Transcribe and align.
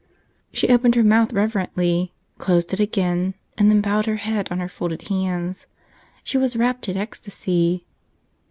She 0.51 0.69
opened 0.69 0.95
her 0.95 1.03
mouth 1.03 1.31
reverently, 1.31 2.11
closed 2.39 2.73
it 2.73 2.79
again, 2.79 3.35
and 3.55 3.69
then 3.69 3.81
bowed 3.81 4.07
her 4.07 4.15
head 4.15 4.47
on 4.51 4.57
her 4.59 4.67
folded 4.67 5.09
hands. 5.09 5.67
She 6.23 6.39
was 6.39 6.55
wrapt 6.55 6.89
in 6.89 6.97
ecstasy. 6.97 7.85